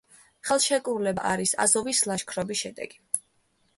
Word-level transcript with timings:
ხელშეკრულება 0.49 1.27
არის 1.33 1.53
აზოვის 1.67 2.01
ლაშქრობის 2.13 2.63
შედეგი. 2.67 3.03